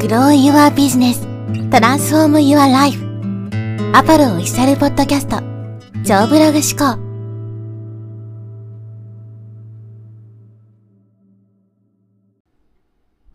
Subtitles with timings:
[0.00, 1.20] Grow Your Business
[1.68, 2.98] Transform Your Life
[3.92, 5.36] アパルオフィシャルポッドキャスト
[6.02, 6.98] 超ブログ思考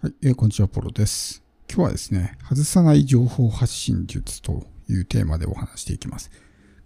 [0.00, 1.42] はい、えー、こんにちは、ポロです。
[1.68, 6.30] 今日はですね、外さない情報発信術というテーマでお話していきます。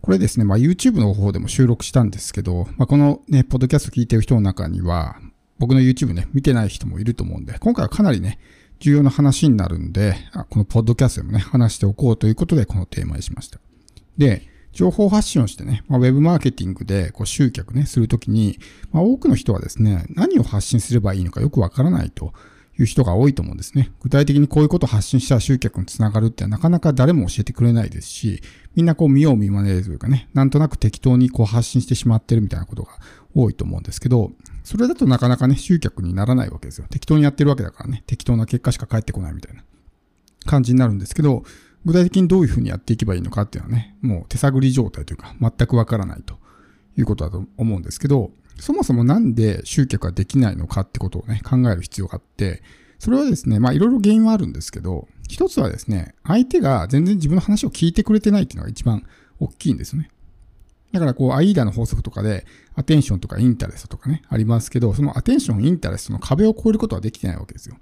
[0.00, 5.20] これですね、まあ、YouTube の方でも収録したんですけど、まあ、このね、ポッドキャスト聞いてる人の中には、
[5.60, 8.40] 僕の YouTube ね、見てない人もいると思うんで、今回はかなりね、
[8.80, 10.16] 重要な話になるんで、
[10.50, 13.58] このポッドキャストでもね、話しておこうということで、このテーマにしました。
[14.16, 18.58] で、情報発信をしてね、まあ、ウェブマーケティングでこう集客ね、するときに、
[18.92, 22.32] まあ、多くの人はですね、何を発信すればいいのかよくわからないと
[22.78, 23.90] いう人が多いと思うんですね。
[24.00, 28.42] 具体的にこういうことを発信したら集客につながるってなかなか誰も教えてくれないですし、
[28.76, 32.92] みんなこう見よう見まねというかね、なんとなく適当にこう発信してしまってるみたいなことが
[33.34, 34.32] 多いと思うんですけど、
[34.62, 36.86] それだとなかなかね、集客にならないわけですよ。
[36.88, 39.62] 適当にやってるわけだからね、適当な結果しか返ってこないみたいな
[40.46, 41.42] 感じになるんですけど、
[41.84, 46.38] 具体的にどういうふうにやっていけばいいのかっていうのはね、もう手探り状態というか、全くわからないと
[46.96, 52.62] いうことだと思うんですけど、そもそもなんで集客ができないのかってことをね、考える必要があって、
[52.98, 59.04] それはですね、まあいろいろ原因はあるんですけど、一つはですね、相手が全然自分の話を聞いてくれてないっていうのが一番
[59.38, 60.10] 大きいんですよね。
[60.92, 67.76] だからこう、アイーダの法則とかで、アテンションとかインタレストとかね、ありますけど、そのアテンション、インタレストの壁を越えることはできてないわけですよ。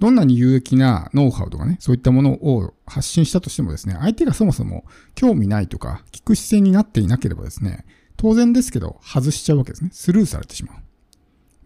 [0.00, 7.84] どんなに有益なノウハウとかね、そういったものを発信したとしてもですね、相手がそもそも興味ないとか、聞く姿勢になっていなければですね、
[8.20, 9.88] 当然ですけど、外しちゃうわけですね。
[9.94, 10.76] スルーされてしまう。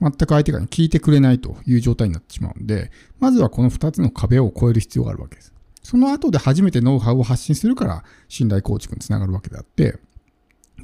[0.01, 5.53] 全く相手が、ね、聞いてくれないという状態になってしまうんで、まずはこの2つの壁を越える必要があるわけです。
[5.83, 9.99] その後で初めてノウハウを発信するから信頼構築につながるわけであって、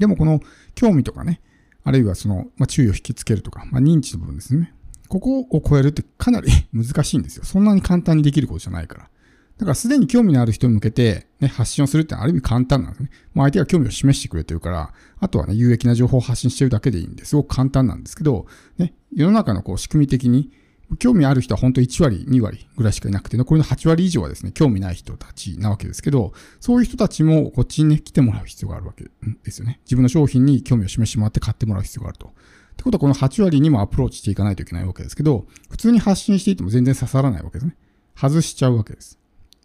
[0.01, 0.41] でもこの
[0.75, 1.41] 興味とかね、
[1.85, 4.75] あるいはその、まあ、注意を引きつけるとか、まあ、認知の部分ですね。
[5.07, 7.45] ここを超えるってかなり 難しいんですよ。
[7.45, 9.11] そんなに簡単にできることじゃないから。
[9.59, 13.11] だからすでに興味のある人に向けて、ね、発信をするってある意味簡単なんですね。
[13.35, 18.47] もう相手が興味を示してくれてるから、あとはね、有益な情報を発信してるだけでいいんですごく簡単なんですけど、
[18.79, 20.51] ね、世の中のこう仕組み的に、
[20.99, 29.05] 興味ある人は本当1割、2割ぐらいしかいなくて、残りの8割以上はですね、興味ない人たちなわけですけど、そういう人たちもこっちにね、来てもらう必要があるわけ
[29.45, 29.81] ですよね。
[29.85, 32.27] 自分の商品に興味を示してもらって買ってもらう必要があると。
[32.27, 32.31] っ
[32.77, 37.77] てことはこの8割にもアプローチしていかないといけないわけですけど、普通に発信していても全然刺さらないわけですね。
[38.17, 39.20] 外しちゃうわけです。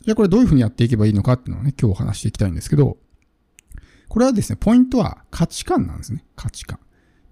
[0.05, 2.97] じゃあこれどういうふうにやっていけばいいのかっていうのをね、今日お話していきたいんですけど、
[4.07, 6.23] これはですね、ポイントは価値観なんですね。
[6.35, 6.79] 価値観。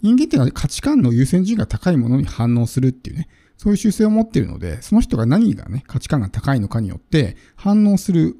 [0.02, 8.36] 人間っていうのは価値観の優先順位が高いものに反応するっていうね、そういう習性を持っているので、その人が何がね、価値観が高いのかによって反応する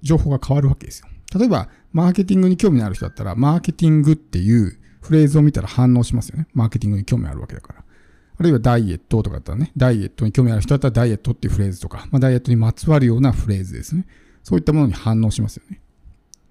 [0.00, 1.08] 情報が変わるわけですよ。
[1.36, 6.46] 例えば、マーケティングに興味のある人だったら、マーケティングっていうフレーズを見たら反応しますよね。
[6.54, 7.84] マーケティングに興味あるわけだから。
[8.42, 14.04] あるいはダイエットとかだったらね、ダイエットに興味ある人だったらダイエットっていうフレーズとか、まあ、ダイエットにまつわるようなフレーズですね。
[14.42, 15.80] そういったものに反応しますよね。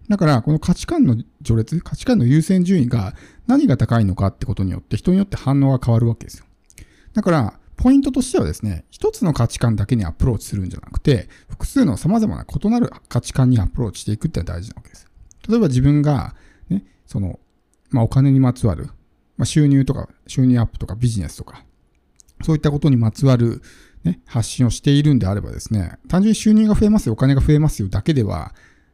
[0.07, 3.13] だから、この価値観の序列、価値観の優先順位が
[3.46, 6.46] 何が高いのかってことによって、人によって反応が変わるわけですよ。
[7.13, 15.07] だから、ポイントとしてはですね、一つの価値観だけにアプローチするんじゃなくて、複数の様々な異なる価値観にアプローチしていくってのは大事なわけです。
[15.50, 16.35] 例えば自分が、
[16.69, 17.40] ね、その、
[17.90, 18.85] まあ、お金にまつわる、
[19.38, 21.66] まあ、収入とか、収入アップとかビジネスとか、
[22.44, 23.62] そういったことにまつわる、
[24.03, 28.53] ね、発信をしているんであればですね、単純に収入が増えますよ、お金が増えますよだけでは、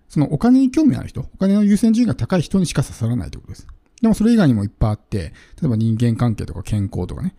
[0.09, 3.67] そのお金に興味ある人、お金の優先順位が高い人にしか刺さらないということです。
[4.01, 5.17] でもそれ以外にもいっぱいあって、
[5.61, 7.35] 例えば人間関係とか健康とかね、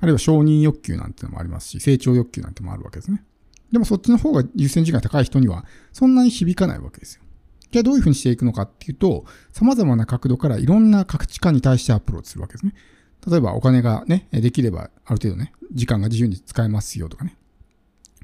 [0.00, 3.24] あるいは承認欲求なんてのもありますし、成長欲求なんてもあるわけですね。
[3.70, 7.22] でもそっちの方が優先順位が高い人には、そんなに響かないわけですよ。
[7.70, 12.74] じゃあどういうふうにしていくのかっていうと、様々な角度からいろんな価値観に対してアプローチするわけですね。
[13.26, 17.36] 例えばお金がね、できればある程度ね、時間が自由に使えますよとかね。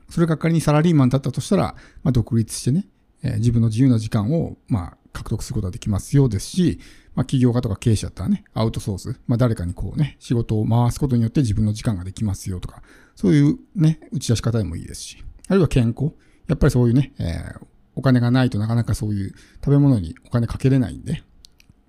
[0.09, 2.87] それが仮にサラリーマンだったとしたら、まあ、独立してね、
[3.23, 6.81] えー、自分の自由な時間を、まあ、獲得することができますようですし、
[7.15, 12.83] まあ、企業家とか経営者だったらね、アウトソース、まあ、誰かにこうね、仕事を回すことによって自分の時間ができますよとか、
[13.15, 16.15] そういうね、打ち出し方でもいいですし、あるいは健康。
[16.47, 21.23] やっぱりそういうね、えー、お金がないとなかなかそういう食べ物にお金かけれないんで、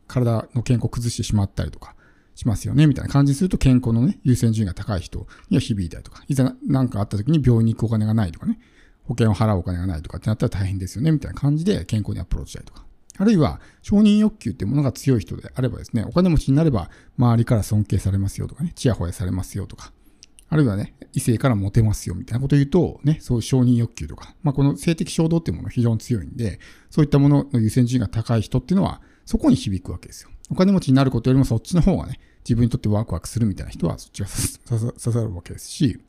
[0.08, 1.96] 体の健康を崩してしまったりとか
[2.40, 8.60] しますよね、みたいな感じにすると健康のね、優先順位が高い人には響いたりとか、いざ何かあった時に病院に行くお金がないとかね、
[9.04, 12.86] 保険を払うお金がないとかってなったら大変ですよね、みたいな感じで健康にアプローチしたりとか。
[13.18, 19.92] あるいは、承認欲求っていうものが強い人であればですね、お金持ちになれば、周りから尊敬されますよとかね、チヤホヤされますよとか、
[20.48, 30.30] あるいはね、異性からモテますよみたいなことを言うと、ね、そういう承認欲求とか、まあ、この性的衝動っていうものが非常に強いんで、そういったものの優先順位が高い人っていうのは、そこに響くわけですよ。
[30.50, 36.00] お金持ちになることよりもそっちの方がね、自分にとってワクワクするみたいな人はそっちが刺さるわけですし、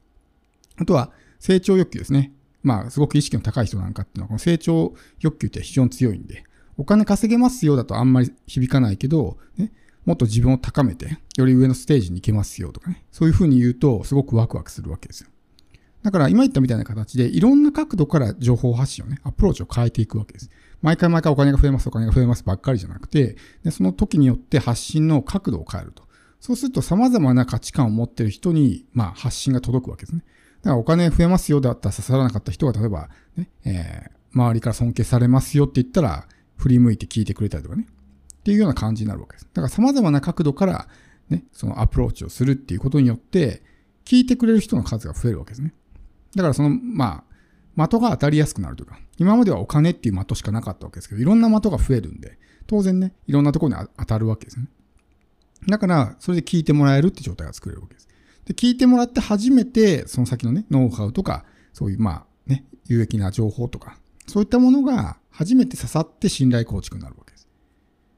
[0.77, 2.33] あとは成長欲求ですね。
[2.63, 6.45] まあ、すごく意識の高い人なんかっていうのは、この成長欲求って非常に強いんで、
[6.79, 9.71] お金稼げますよだとあんまり響かないけど、ね、
[10.07, 15.29] もっと自分を高めて、より上のステージに行けますよとかね、そういうふうに言うと、すごくワクワクするわけですよ。
[16.03, 20.51] だから今言ったみたいな形で、いろんな角度から情報発信をね、アプローチを変えていくわけです。
[20.81, 26.10] 毎回毎回お金が増えます、お金が増えますばっかりじゃなくて、でその時によって発信の角度を変えると。
[26.41, 30.25] そうすると様々な価値観を持っている人に、まあ、発信が届くわけですね。
[30.63, 36.27] だからお金増えますよだったら刺さらなかった人が、例えば、ね、えー、周りから尊敬されますよって言ったら、
[36.57, 37.87] 振り向いて聞いてくれたりとかね。
[38.41, 39.49] っていうような感じになるわけです。
[39.53, 40.89] だから様々な角度から、
[41.29, 43.63] ね、そのアプローチをするっていうことによって、
[44.05, 45.75] 聞いてくれる人の数が増えるわけですね。
[46.35, 47.25] だからその、ま
[47.77, 54.69] あ、的が当たりやすくなるというか、今まではお金っていう的しかなかったわけですけど、いろんな的が増えるんで、当然ね、いろんなところに当たるわけですね。
[55.69, 58.09] だから、それで聞いてもらえるって状態が作れるわけです。
[58.47, 67.49] で、聞いてもらって初めて、その先のね、ノウハウとか、そういう、まあ、ね、有益な情報とか、そういったものが初めて刺さって信頼構築になるわけです。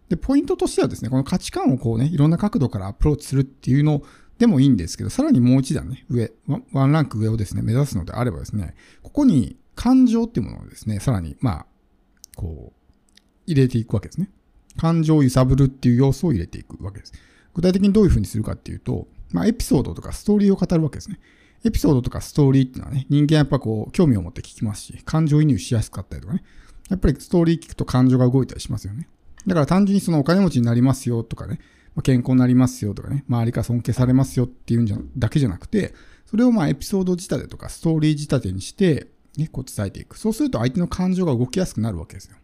[0.08, 4.02] で、ポイントとしてはですね、この価値観をこうね、いろんな角度からアプローチするっていうの
[4.38, 6.32] でもいいんですけど、さらにもう一段ね、上、
[6.72, 11.66] ワンランク上をですね、目指すのであればですね、ここに感情っていうものをですね、さらに、まあ、
[12.36, 12.90] こう、
[13.46, 14.30] 入れていくわけですね。
[14.76, 17.12] 感情を揺さぶるっていう要素を入れていくわけです。
[17.54, 21.18] 具体的にどういうふうにするかっていうと、まあ、エピソードとかストーリーを語るわけですね。
[21.64, 26.42] エピソードとかストーリーっていうのはね、人間やっぱこう、興味を持って聞きますし、感情移入しやすかったりとかね。
[26.90, 29.08] やっぱりストーリー聞くと感情が動いたりしますよね。
[29.46, 31.60] だから単純にそのお金持ちになりますよとかね、
[32.02, 35.94] 健康になりますよとかね、周りから尊敬されますよっていうんじゃ、だけじゃなくて、
[36.26, 40.18] それをまあエピソード仕立てとかストーリー仕立てにして、ね、こう伝えていく。
[40.18, 42.36] そうすると相手の感情が動きやすくなるわけですよ。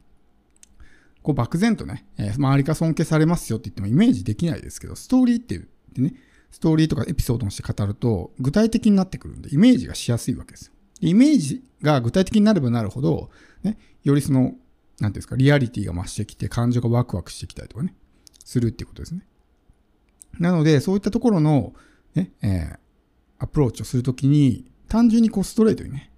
[1.28, 6.14] こう漠然とね、えー、周りから尊敬されますよって言ってもイメージできないですけど、ストーリーって言ってね、
[6.50, 10.72] ストーリーとかエピソードにして語ると具体的になってくるんで、イメージがしやすいわけですよ。
[11.02, 13.28] イメージが具体的になればなるほど、
[13.62, 14.56] ね、よりそのなんてい
[15.04, 17.94] うんですか、リアリティが増してきて、感情がワクワクしてきたりとかね、
[18.42, 19.26] するっていうことですね。
[20.38, 21.74] なので、そういったところの、
[22.14, 22.78] ね、えー、
[23.38, 26.10] アプローチをするときに、単純にこうストレートにね、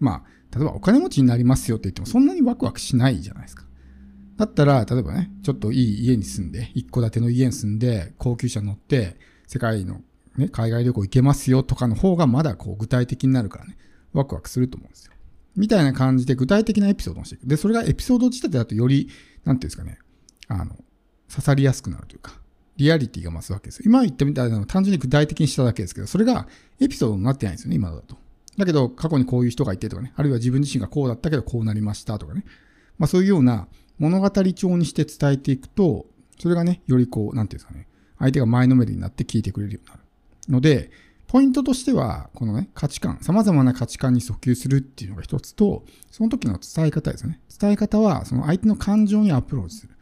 [0.00, 3.67] まあ、例えばお金持ちになりますよって言っても、そんなにワクワクしないじゃないですか。
[4.38, 9.16] だったら、例えばね、ちょっといい家に住んで、一戸建ての家に住んで、高級車乗って、
[9.48, 10.00] 世界の
[10.36, 13.76] ね、海外旅行行けますよとかの方がまだこう具体的になるからね、
[14.12, 15.12] ワクワクすると思うんですよ。
[15.56, 17.46] みたいな感じで具体的なエピソードをしていく。
[17.48, 19.08] で、それがエピソード仕立てだとより、
[19.44, 19.98] なんていうんですかね、
[20.46, 20.76] あの、
[21.28, 22.40] 刺さりやすくなるというか、
[22.76, 23.82] リアリティが増すわけですよ。
[23.86, 26.46] 今言ったみたいなのを単純に具体的にしただけですけど、それが
[26.78, 28.16] エピソードになってないんですよね、今だと。
[28.56, 32.44] だけど、過去にこういう人がいてとかね、あるいは自分自身がこうだったけどこうなりましたとかね。
[32.98, 33.66] まあそういうような
[33.98, 36.06] 物語調にして伝えていくと、
[36.38, 40.02] それがね、よりこう、なんていうんですかね、相手が前のめりになって聞いてくれるようになる。
[40.48, 40.90] ので、
[41.26, 47.40] ポイントとしては、このね、価値観、様々な価値観に訴求するっていうのが一つと、その時の伝え方ですよね。
[47.60, 49.94] 伝え方は、その相手の感情にアプローチする。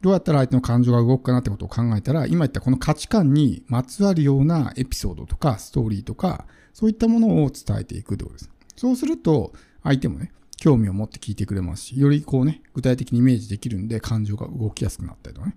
[0.00, 8.50] どうやったら相手の感情が動くかなってことを考えたら、今言ったこの価値観にまつわるようなエピソードとかストーリーとか、そういったものを伝えていくってことです。
[8.76, 9.52] そうすると、
[9.82, 15.56] 相手もね、興味を持って聞いてくれますし、よりこうね、具体的にイメージできるんで、感情が動きやすくなったりとかね。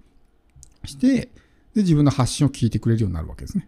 [0.85, 1.29] して、
[1.73, 3.67] で、自分の発信を聞いてくれるようになるわけですね。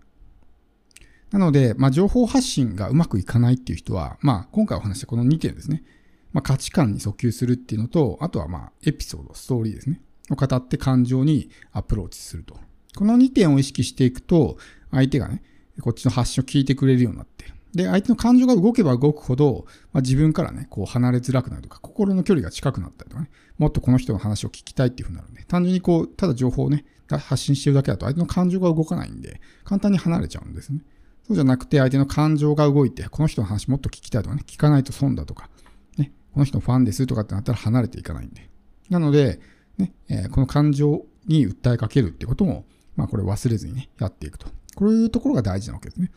[1.31, 5.83] なので、まあ、情報発信がうまくいかないっていう人は、まあ、今回お話したこの2点ですね。
[6.31, 10.01] まあ、価値観に訴求するっていうのと、あとはまあ、エピソード、ストーリーですね。
[10.29, 12.55] を語って感情にアプローチすると。
[12.95, 14.57] この2点を意識していくと、
[14.91, 15.41] 相手がね、
[15.81, 30.79] こっちの発信を聞いてくれるようになって、で、相手の感情が動けば動くほど、まあ、自分からね、こう離れづらくなるとか、心の距離が近くなったりとかね、もっとこの人の話を聞きたいっていうふうになるんで、単純にこう、ただ情報をね、発信してるだけだと相手の感情が動かないんで、簡単に離れちゃうんですね。
[31.27, 35.49] そうじゃなくて相手の感情が動いて、この人の話もっと聞きたいとかね、聞かないと損だとか、
[35.97, 38.49] ね、この人のファンですとかってなったら離れていかないんで。
[38.89, 39.39] なので、
[39.77, 42.65] ね、えー、この感情に訴えかけるってことも、
[42.95, 44.47] まあこれ忘れずにね、やっていくと。
[44.75, 46.11] こういうところが大事なわけですね。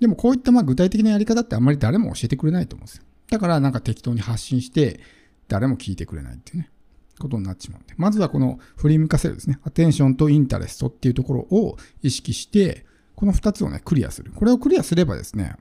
[0.00, 3.04] でもこういったまあ具体的なやり方ってあんまり誰も教えてくれないと思うんですよ。
[3.30, 5.00] だからなんか適当に発信して、
[5.48, 6.70] 誰も聞いてくれないっていうね、
[7.18, 7.94] ことになってしまうんで。
[7.96, 14.32] まずはこの振り向かせるですね、アテンションとインタレストっていうところを意識して、この2つをね、クリアする。
[14.34, 15.54] これをクリアすればですね、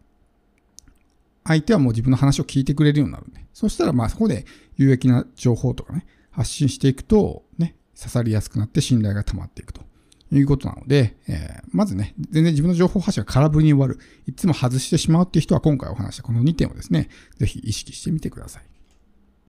[1.43, 3.45] 相手はもう自分の話を聞いてくれるようになるんで。
[3.53, 4.45] そしたら、まあそこで
[4.77, 9.81] 有益な情報とかね、発信していくと、ね、刺さりやすくなって信頼が溜まっていくと
[10.31, 13.99] いうことなので、えー、まずね、全然自分の情報発信が空振りに終わる。
[14.27, 18.78] いつも外してしまうっていう人は今回お話したこの2点をですね、ぜひ意識してみてください。